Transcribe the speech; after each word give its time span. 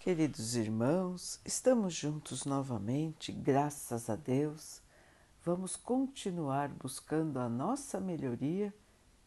Queridos 0.00 0.56
irmãos, 0.56 1.38
estamos 1.44 1.92
juntos 1.92 2.46
novamente, 2.46 3.30
graças 3.30 4.08
a 4.08 4.16
Deus. 4.16 4.80
Vamos 5.44 5.76
continuar 5.76 6.70
buscando 6.70 7.38
a 7.38 7.50
nossa 7.50 8.00
melhoria, 8.00 8.72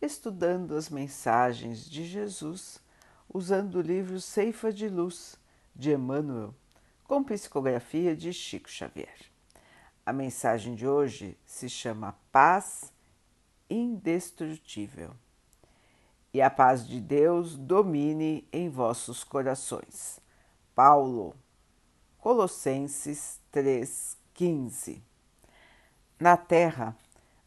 estudando 0.02 0.76
as 0.76 0.90
mensagens 0.90 1.88
de 1.88 2.04
Jesus, 2.04 2.82
usando 3.32 3.76
o 3.76 3.82
livro 3.82 4.20
Ceifa 4.20 4.74
de 4.74 4.90
Luz, 4.90 5.38
de 5.76 5.92
Emmanuel, 5.92 6.56
com 7.04 7.24
psicografia 7.24 8.16
de 8.16 8.34
Chico 8.34 8.68
Xavier. 8.68 9.30
A 10.04 10.12
mensagem 10.12 10.74
de 10.74 10.88
hoje 10.88 11.38
se 11.46 11.70
chama 11.70 12.18
Paz 12.32 12.92
Indestrutível. 13.70 15.12
E 16.34 16.42
a 16.42 16.50
paz 16.50 16.88
de 16.88 17.00
Deus 17.00 17.56
domine 17.56 18.48
em 18.52 18.70
vossos 18.70 19.24
corações 19.24 20.23
Paulo, 20.76 21.36
Colossenses 22.18 23.40
3,15. 23.54 25.00
Na 26.20 26.36
terra, 26.36 26.98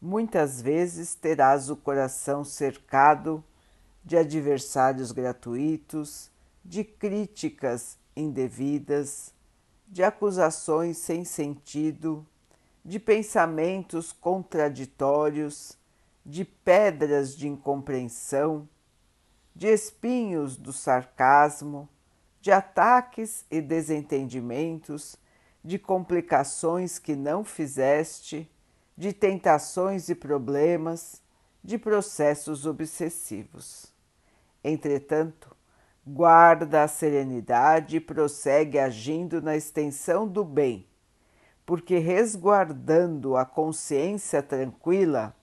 muitas 0.01 0.61
vezes 0.61 1.13
terás 1.13 1.69
o 1.69 1.75
coração 1.75 2.45
cercado 2.45 3.43
de 4.01 4.15
adversários 4.15 5.11
gratuitos, 5.11 6.31
de 6.63 6.85
críticas 6.85 7.97
indevidas, 8.15 9.33
de 9.85 10.03
acusações 10.03 10.97
sem 10.97 11.25
sentido, 11.25 12.25
de 12.85 12.97
pensamentos 12.97 14.13
contraditórios, 14.13 15.77
de 16.25 16.45
pedras 16.45 17.35
de 17.35 17.49
incompreensão, 17.49 18.69
de 19.53 19.67
espinhos 19.67 20.55
do 20.55 20.71
sarcasmo 20.71 21.89
de 22.47 22.51
ataques 22.53 23.45
e 23.51 23.59
desentendimentos, 23.59 25.17
de 25.61 25.77
complicações 25.77 26.97
que 26.97 27.13
não 27.13 27.43
fizeste, 27.43 28.49
de 28.95 29.11
tentações 29.11 30.07
e 30.07 30.15
problemas, 30.15 31.21
de 31.61 31.77
processos 31.77 32.65
obsessivos. 32.65 33.91
Entretanto, 34.63 35.53
guarda 36.05 36.83
a 36.83 36.87
serenidade 36.87 37.97
e 37.97 37.99
prossegue 37.99 38.79
agindo 38.79 39.41
na 39.41 39.57
extensão 39.57 40.25
do 40.25 40.45
bem, 40.45 40.87
porque 41.65 41.97
resguardando 41.97 43.35
a 43.35 43.43
consciência 43.43 44.41
tranquila, 44.41 45.35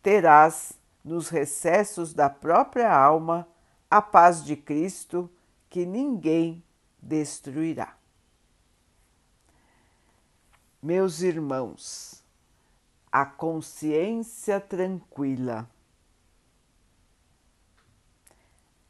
terás 0.00 0.74
nos 1.04 1.28
recessos 1.28 2.14
da 2.14 2.30
própria 2.30 2.96
alma 2.96 3.48
a 3.90 4.00
paz 4.00 4.44
de 4.44 4.54
Cristo 4.54 5.28
que 5.68 5.84
ninguém 5.84 6.62
destruirá. 7.00 7.96
Meus 10.82 11.20
irmãos, 11.20 12.22
a 13.10 13.24
consciência 13.24 14.60
tranquila, 14.60 15.68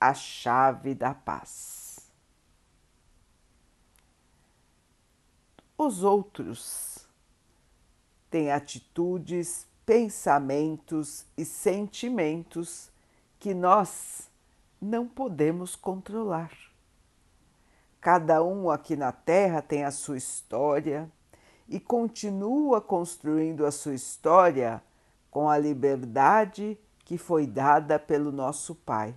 a 0.01 0.13
chave 0.13 0.95
da 0.95 1.15
paz. 1.15 2.11
Os 5.79 6.03
outros 6.03 7.07
têm 8.31 8.51
atitudes, 8.51 9.67
pensamentos 9.85 11.25
e 11.37 11.45
sentimentos 11.45 12.91
que 13.39 13.55
nós 13.55 14.29
não 14.81 15.07
podemos 15.07 15.75
controlar. 15.75 16.51
Cada 18.01 18.43
um 18.43 18.71
aqui 18.71 18.95
na 18.95 19.11
Terra 19.13 19.61
tem 19.61 19.85
a 19.85 19.91
sua 19.91 20.17
história 20.17 21.11
e 21.69 21.81
continua 21.81 22.81
construindo 22.81 23.67
a 23.67 23.71
sua 23.71 23.95
história 23.95 24.83
com 25.31 25.49
a 25.49 25.59
liberdade 25.59 26.79
que 27.05 27.19
foi 27.19 27.47
dada 27.47 27.99
pelo 27.99 28.31
nosso 28.31 28.75
Pai. 28.75 29.15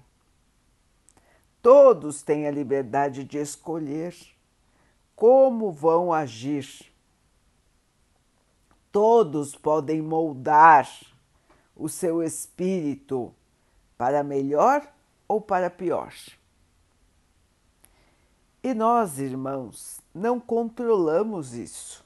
Todos 1.62 2.22
têm 2.22 2.48
a 2.48 2.52
liberdade 2.52 3.24
de 3.24 3.38
escolher 3.38 4.16
como 5.16 5.72
vão 5.72 6.14
agir. 6.14 6.92
Todos 8.92 9.56
podem 9.56 10.02
moldar 10.02 10.90
o 11.75 11.88
seu 11.90 12.24
espírito 12.24 13.34
para 13.98 14.24
melhor 14.24 14.88
ou 15.29 15.40
para 15.40 15.69
pior. 15.69 16.12
E 18.62 18.73
nós, 18.73 19.19
irmãos, 19.19 20.01
não 20.13 20.40
controlamos 20.40 21.53
isso. 21.53 22.03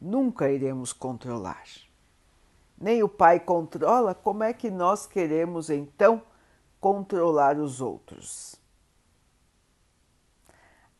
Nunca 0.00 0.48
iremos 0.48 0.92
controlar. 0.92 1.64
Nem 2.80 3.02
o 3.02 3.08
Pai 3.08 3.40
controla, 3.40 4.14
como 4.14 4.44
é 4.44 4.52
que 4.52 4.70
nós 4.70 5.04
queremos 5.04 5.68
então 5.68 6.22
controlar 6.80 7.58
os 7.58 7.80
outros? 7.80 8.54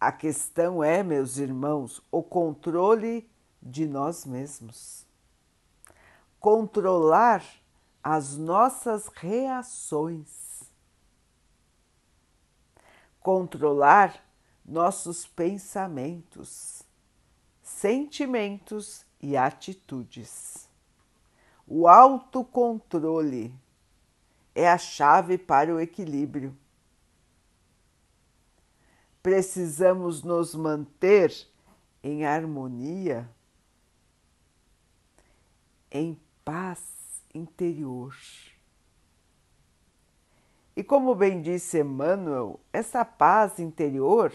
A 0.00 0.10
questão 0.10 0.82
é, 0.82 1.04
meus 1.04 1.38
irmãos, 1.38 2.02
o 2.10 2.20
controle 2.22 3.30
de 3.62 3.86
nós 3.86 4.24
mesmos. 4.24 5.06
Controlar 6.40 7.44
as 8.02 8.36
nossas 8.36 9.08
reações. 9.08 10.47
Controlar 13.20 14.24
nossos 14.64 15.26
pensamentos, 15.26 16.82
sentimentos 17.62 19.04
e 19.20 19.36
atitudes. 19.36 20.68
O 21.66 21.88
autocontrole 21.88 23.54
é 24.54 24.68
a 24.68 24.78
chave 24.78 25.38
para 25.38 25.74
o 25.74 25.80
equilíbrio. 25.80 26.56
Precisamos 29.22 30.22
nos 30.22 30.54
manter 30.54 31.32
em 32.02 32.24
harmonia, 32.24 33.28
em 35.90 36.18
paz 36.44 36.80
interior. 37.34 38.14
E 40.78 40.84
como 40.84 41.12
bem 41.12 41.42
disse 41.42 41.80
Emmanuel, 41.80 42.60
essa 42.72 43.04
paz 43.04 43.58
interior 43.58 44.32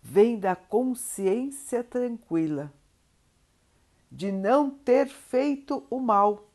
vem 0.00 0.38
da 0.38 0.56
consciência 0.56 1.84
tranquila, 1.84 2.72
de 4.10 4.32
não 4.32 4.70
ter 4.70 5.06
feito 5.06 5.86
o 5.90 6.00
mal, 6.00 6.48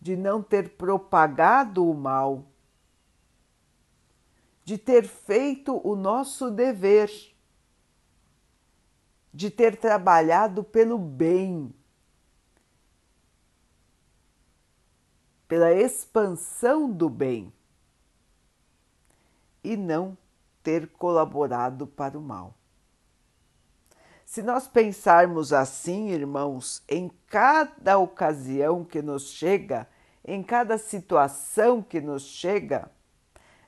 de 0.00 0.16
não 0.16 0.42
ter 0.42 0.70
propagado 0.70 1.88
o 1.88 1.94
mal, 1.94 2.44
de 4.64 4.76
ter 4.76 5.06
feito 5.06 5.80
o 5.88 5.94
nosso 5.94 6.50
dever, 6.50 7.08
de 9.32 9.48
ter 9.48 9.76
trabalhado 9.76 10.64
pelo 10.64 10.98
bem, 10.98 11.72
pela 15.48 15.72
expansão 15.72 16.90
do 16.90 17.08
bem 17.08 17.50
e 19.64 19.76
não 19.76 20.16
ter 20.62 20.86
colaborado 20.88 21.86
para 21.86 22.18
o 22.18 22.22
mal. 22.22 22.54
Se 24.26 24.42
nós 24.42 24.68
pensarmos 24.68 25.54
assim, 25.54 26.10
irmãos, 26.10 26.82
em 26.86 27.10
cada 27.26 27.98
ocasião 27.98 28.84
que 28.84 29.00
nos 29.00 29.30
chega, 29.30 29.88
em 30.22 30.42
cada 30.42 30.76
situação 30.76 31.82
que 31.82 31.98
nos 31.98 32.24
chega, 32.24 32.90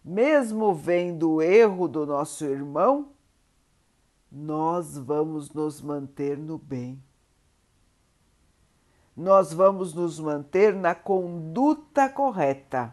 mesmo 0.05 0.75
vendo 0.75 1.33
o 1.33 1.43
erro 1.43 1.89
do 1.89 2.05
nosso 2.05 2.45
irmão, 2.45 3.09
nós 4.31 4.99
vamos 4.99 5.51
nos 5.51 5.81
manter 5.81 6.37
no 6.37 6.59
bem. 6.59 7.03
Nós 9.21 9.53
vamos 9.53 9.93
nos 9.93 10.19
manter 10.19 10.75
na 10.75 10.95
conduta 10.95 12.09
correta. 12.09 12.91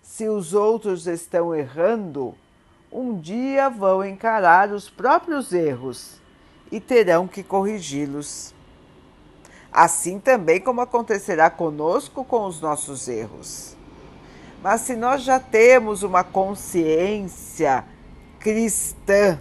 Se 0.00 0.28
os 0.28 0.54
outros 0.54 1.08
estão 1.08 1.52
errando, 1.52 2.32
um 2.92 3.18
dia 3.18 3.68
vão 3.68 4.04
encarar 4.04 4.70
os 4.70 4.88
próprios 4.88 5.52
erros 5.52 6.20
e 6.70 6.78
terão 6.78 7.26
que 7.26 7.42
corrigi-los. 7.42 8.54
Assim 9.72 10.20
também 10.20 10.60
como 10.60 10.80
acontecerá 10.80 11.50
conosco 11.50 12.24
com 12.24 12.46
os 12.46 12.60
nossos 12.60 13.08
erros. 13.08 13.76
Mas 14.62 14.82
se 14.82 14.94
nós 14.94 15.24
já 15.24 15.40
temos 15.40 16.04
uma 16.04 16.22
consciência 16.22 17.84
cristã, 18.38 19.40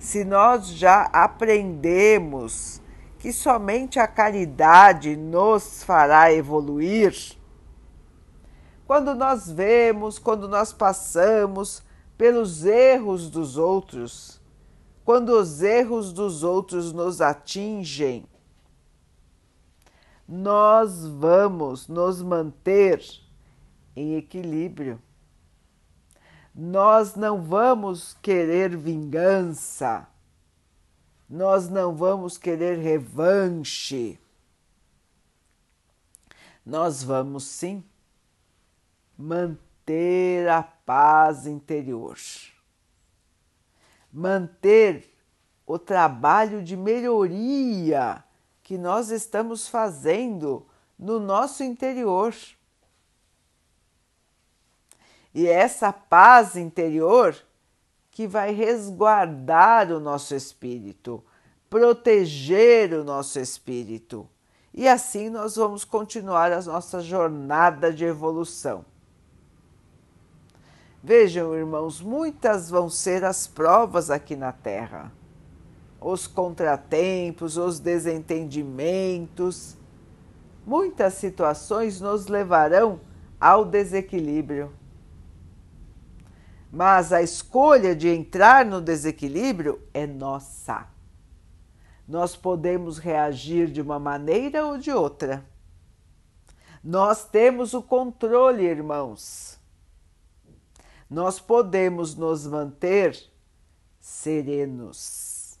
se 0.00 0.24
nós 0.24 0.66
já 0.66 1.02
aprendemos 1.12 2.81
que 3.22 3.32
somente 3.32 4.00
a 4.00 4.08
caridade 4.08 5.14
nos 5.14 5.84
fará 5.84 6.32
evoluir, 6.32 7.14
quando 8.84 9.14
nós 9.14 9.48
vemos, 9.48 10.18
quando 10.18 10.48
nós 10.48 10.72
passamos 10.72 11.84
pelos 12.18 12.64
erros 12.64 13.30
dos 13.30 13.56
outros, 13.56 14.40
quando 15.04 15.38
os 15.38 15.62
erros 15.62 16.12
dos 16.12 16.42
outros 16.42 16.92
nos 16.92 17.20
atingem, 17.20 18.26
nós 20.26 21.06
vamos 21.06 21.86
nos 21.86 22.20
manter 22.20 23.00
em 23.94 24.16
equilíbrio. 24.16 25.00
Nós 26.52 27.14
não 27.14 27.40
vamos 27.40 28.16
querer 28.20 28.76
vingança, 28.76 30.08
nós 31.32 31.70
não 31.70 31.94
vamos 31.96 32.36
querer 32.36 32.76
revanche. 32.76 34.18
Nós 36.64 37.02
vamos 37.02 37.44
sim 37.44 37.82
manter 39.16 40.46
a 40.46 40.62
paz 40.62 41.46
interior, 41.46 42.18
manter 44.12 45.10
o 45.66 45.78
trabalho 45.78 46.62
de 46.62 46.76
melhoria 46.76 48.22
que 48.62 48.76
nós 48.76 49.08
estamos 49.08 49.66
fazendo 49.66 50.66
no 50.98 51.18
nosso 51.18 51.64
interior. 51.64 52.34
E 55.32 55.48
essa 55.48 55.94
paz 55.94 56.56
interior 56.56 57.34
que 58.12 58.26
vai 58.26 58.52
resguardar 58.52 59.90
o 59.90 59.98
nosso 59.98 60.34
espírito, 60.34 61.24
proteger 61.68 62.92
o 62.92 63.02
nosso 63.02 63.40
espírito. 63.40 64.28
E 64.72 64.86
assim 64.86 65.30
nós 65.30 65.56
vamos 65.56 65.82
continuar 65.82 66.52
a 66.52 66.60
nossa 66.62 67.00
jornada 67.00 67.90
de 67.90 68.04
evolução. 68.04 68.84
Vejam, 71.02 71.54
irmãos, 71.54 72.02
muitas 72.02 72.70
vão 72.70 72.88
ser 72.88 73.24
as 73.24 73.46
provas 73.46 74.10
aqui 74.10 74.36
na 74.36 74.52
Terra. 74.52 75.10
Os 75.98 76.26
contratempos, 76.26 77.56
os 77.56 77.80
desentendimentos. 77.80 79.76
Muitas 80.66 81.14
situações 81.14 81.98
nos 82.00 82.26
levarão 82.26 83.00
ao 83.40 83.64
desequilíbrio. 83.64 84.70
Mas 86.72 87.12
a 87.12 87.22
escolha 87.22 87.94
de 87.94 88.08
entrar 88.08 88.64
no 88.64 88.80
desequilíbrio 88.80 89.80
é 89.94 90.06
nossa. 90.06 90.88
Nós 92.08 92.34
podemos 92.34 92.98
reagir 92.98 93.70
de 93.70 93.80
uma 93.80 94.00
maneira 94.00 94.66
ou 94.66 94.76
de 94.76 94.90
outra. 94.90 95.44
Nós 96.82 97.24
temos 97.24 97.74
o 97.74 97.82
controle, 97.82 98.64
irmãos 98.64 99.62
nós 101.12 101.38
podemos 101.38 102.14
nos 102.14 102.46
manter 102.46 103.22
serenos, 104.00 105.58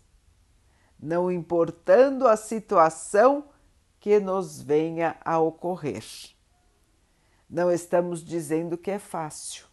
não 0.98 1.30
importando 1.30 2.26
a 2.26 2.38
situação 2.38 3.44
que 4.00 4.18
nos 4.18 4.62
venha 4.62 5.14
a 5.22 5.38
ocorrer. 5.38 6.02
Não 7.50 7.70
estamos 7.70 8.24
dizendo 8.24 8.78
que 8.78 8.90
é 8.90 8.98
fácil. 8.98 9.66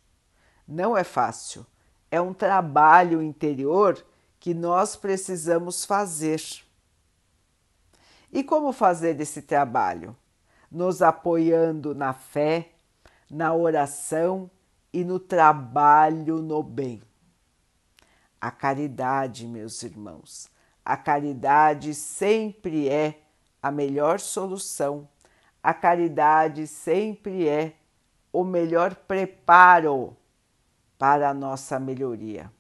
Não 0.72 0.96
é 0.96 1.04
fácil. 1.04 1.66
É 2.12 2.22
um 2.22 2.32
trabalho 2.32 3.24
interior 3.24 4.06
que 4.40 4.54
nós 4.54 4.96
precisamos 4.96 5.84
fazer. 5.84 6.40
E 8.32 8.44
como 8.44 8.72
fazer 8.72 9.20
esse 9.20 9.42
trabalho? 9.42 10.16
Nos 10.72 11.02
apoiando 11.02 11.96
na 11.96 12.14
fé, 12.14 12.70
na 13.28 13.52
oração 13.52 14.50
e 14.94 15.04
no 15.04 15.20
trabalho 15.20 16.36
no 16.36 16.62
bem. 16.62 17.02
A 18.40 18.52
caridade, 18.52 19.48
meus 19.48 19.82
irmãos, 19.82 20.52
a 20.86 20.96
caridade 20.96 21.96
sempre 21.96 22.88
é 22.88 23.24
a 23.60 23.72
melhor 23.72 24.20
solução, 24.20 25.10
a 25.64 25.74
caridade 25.74 26.68
sempre 26.68 27.48
é 27.48 27.74
o 28.32 28.44
melhor 28.44 28.94
preparo 28.94 30.16
para 31.00 31.30
a 31.30 31.34
nossa 31.34 31.80
melhoria. 31.80 32.52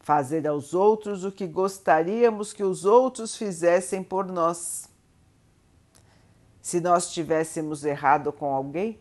Fazer 0.00 0.46
aos 0.48 0.74
outros 0.74 1.24
o 1.24 1.30
que 1.30 1.46
gostaríamos 1.46 2.52
que 2.52 2.64
os 2.64 2.84
outros 2.84 3.36
fizessem 3.36 4.02
por 4.02 4.26
nós. 4.26 4.90
Se 6.60 6.80
nós 6.80 7.12
tivéssemos 7.12 7.84
errado 7.84 8.32
com 8.32 8.52
alguém, 8.52 8.98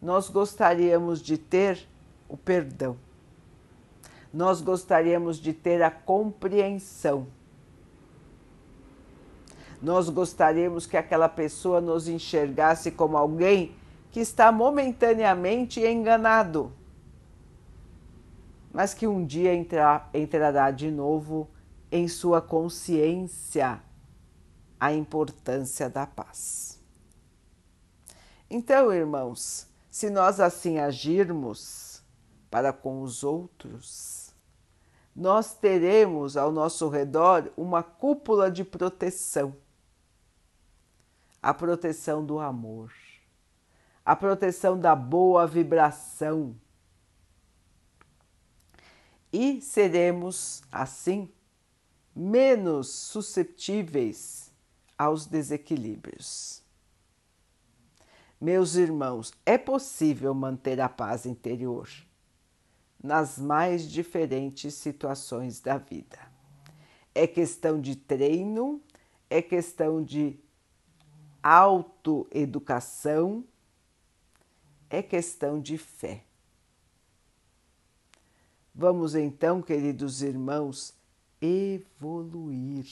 nós 0.00 0.28
gostaríamos 0.28 1.22
de 1.22 1.38
ter 1.38 1.88
o 2.28 2.36
perdão, 2.36 2.96
nós 4.32 4.60
gostaríamos 4.60 5.38
de 5.38 5.54
ter 5.54 5.82
a 5.82 5.90
compreensão, 5.90 7.26
nós 9.80 10.08
gostaríamos 10.10 10.86
que 10.86 10.96
aquela 10.96 11.28
pessoa 11.28 11.80
nos 11.80 12.08
enxergasse 12.08 12.90
como 12.90 13.16
alguém 13.16 13.74
que 14.10 14.20
está 14.20 14.50
momentaneamente 14.52 15.80
enganado, 15.80 16.72
mas 18.74 18.92
que 18.92 19.06
um 19.06 19.24
dia 19.24 19.54
entra, 19.54 20.06
entrará 20.12 20.70
de 20.70 20.90
novo 20.90 21.48
em 21.90 22.06
sua 22.08 22.42
consciência 22.42 23.80
a 24.78 24.92
importância 24.92 25.88
da 25.88 26.06
paz. 26.06 26.78
Então, 28.50 28.92
irmãos, 28.92 29.66
se 29.90 30.10
nós 30.10 30.40
assim 30.40 30.78
agirmos 30.78 32.02
para 32.50 32.72
com 32.72 33.00
os 33.00 33.24
outros, 33.24 34.34
nós 35.16 35.54
teremos 35.54 36.36
ao 36.36 36.52
nosso 36.52 36.88
redor 36.88 37.50
uma 37.56 37.82
cúpula 37.82 38.50
de 38.50 38.64
proteção 38.64 39.56
a 41.44 41.52
proteção 41.52 42.24
do 42.24 42.38
amor, 42.38 42.90
a 44.02 44.16
proteção 44.16 44.80
da 44.80 44.96
boa 44.96 45.46
vibração. 45.46 46.56
E 49.36 49.60
seremos, 49.60 50.62
assim, 50.70 51.28
menos 52.14 52.88
susceptíveis 52.88 54.52
aos 54.96 55.26
desequilíbrios. 55.26 56.62
Meus 58.40 58.76
irmãos, 58.76 59.32
é 59.44 59.58
possível 59.58 60.32
manter 60.34 60.80
a 60.80 60.88
paz 60.88 61.26
interior 61.26 61.90
nas 63.02 63.36
mais 63.36 63.90
diferentes 63.90 64.74
situações 64.74 65.60
da 65.60 65.78
vida. 65.78 66.20
É 67.12 67.26
questão 67.26 67.80
de 67.80 67.96
treino, 67.96 68.80
é 69.28 69.42
questão 69.42 70.00
de 70.00 70.38
autoeducação, 71.42 73.44
é 74.88 75.02
questão 75.02 75.60
de 75.60 75.76
fé. 75.76 76.22
Vamos 78.74 79.14
então, 79.14 79.62
queridos 79.62 80.20
irmãos, 80.20 80.94
evoluir. 81.40 82.86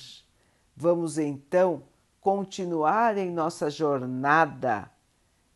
Vamos 0.77 1.19
então 1.19 1.83
continuar 2.21 3.19
em 3.19 3.31
nossa 3.31 3.69
jornada 3.69 4.91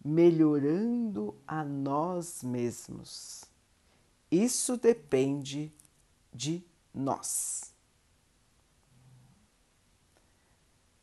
melhorando 0.04 1.34
a 1.46 1.64
nós 1.64 2.42
mesmos. 2.42 3.44
Isso 4.30 4.76
depende 4.76 5.72
de 6.32 6.64
nós. 6.94 7.74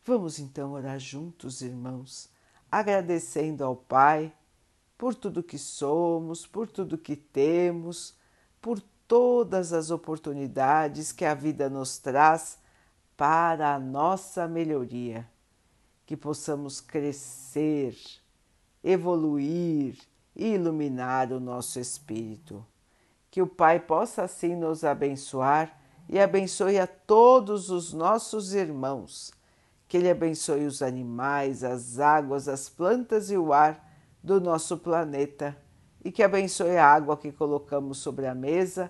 Vamos 0.05 0.39
então 0.39 0.73
orar 0.73 0.99
juntos, 0.99 1.61
irmãos, 1.61 2.29
agradecendo 2.71 3.63
ao 3.63 3.75
Pai 3.75 4.33
por 4.97 5.15
tudo 5.15 5.43
que 5.43 5.57
somos, 5.57 6.45
por 6.45 6.69
tudo 6.69 6.97
que 6.97 7.15
temos, 7.15 8.15
por 8.61 8.81
todas 9.13 9.73
as 9.73 9.91
oportunidades 9.91 11.11
que 11.11 11.23
a 11.23 11.35
vida 11.35 11.69
nos 11.69 11.99
traz 11.99 12.57
para 13.15 13.75
a 13.75 13.79
nossa 13.79 14.47
melhoria, 14.47 15.29
que 16.03 16.17
possamos 16.17 16.81
crescer 16.81 17.95
evoluir 18.83 19.99
e 20.35 20.55
iluminar 20.55 21.31
o 21.31 21.39
nosso 21.39 21.79
espírito. 21.79 22.65
Que 23.29 23.39
o 23.39 23.45
Pai 23.45 23.79
possa 23.79 24.23
assim 24.23 24.55
nos 24.55 24.83
abençoar 24.83 25.79
e 26.09 26.19
abençoe 26.19 26.79
a 26.79 26.87
todos 26.87 27.69
os 27.69 27.93
nossos 27.93 28.55
irmãos. 28.55 29.31
Que 29.87 29.97
Ele 29.97 30.09
abençoe 30.09 30.65
os 30.65 30.81
animais, 30.81 31.63
as 31.63 31.99
águas, 31.99 32.47
as 32.47 32.67
plantas 32.67 33.29
e 33.29 33.37
o 33.37 33.53
ar 33.53 33.79
do 34.23 34.41
nosso 34.41 34.75
planeta 34.75 35.55
e 36.03 36.11
que 36.11 36.23
abençoe 36.23 36.77
a 36.77 36.87
água 36.91 37.15
que 37.15 37.31
colocamos 37.31 37.99
sobre 37.99 38.25
a 38.25 38.33
mesa 38.33 38.89